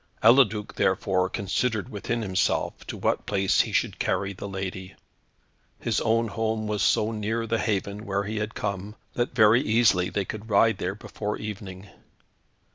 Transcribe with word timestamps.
Eliduc, 0.23 0.73
therefore, 0.77 1.29
considered 1.29 1.87
within 1.89 2.23
himself 2.23 2.87
to 2.87 2.97
what 2.97 3.27
place 3.27 3.61
he 3.61 3.71
should 3.71 3.99
carry 3.99 4.33
the 4.33 4.47
lady. 4.49 4.95
His 5.79 6.01
own 6.01 6.29
home 6.29 6.65
was 6.65 6.81
so 6.81 7.11
near 7.11 7.45
the 7.45 7.59
haven 7.59 8.03
where 8.07 8.23
he 8.23 8.37
had 8.39 8.55
come, 8.55 8.95
that 9.13 9.35
very 9.35 9.61
easily 9.61 10.09
they 10.09 10.25
could 10.25 10.49
ride 10.49 10.79
there 10.79 10.95
before 10.95 11.37
evening. 11.37 11.87